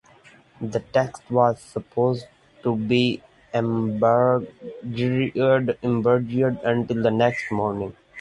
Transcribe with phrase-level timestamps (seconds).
[0.61, 2.25] The text was supposed
[2.63, 3.21] to be
[3.53, 4.49] embargoed
[5.83, 7.95] until the next morning.